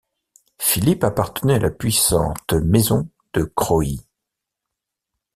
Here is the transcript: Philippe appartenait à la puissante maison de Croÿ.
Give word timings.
Philippe 0.57 1.03
appartenait 1.03 1.53
à 1.53 1.59
la 1.59 1.69
puissante 1.69 2.53
maison 2.53 3.07
de 3.35 3.43
Croÿ. 3.43 3.99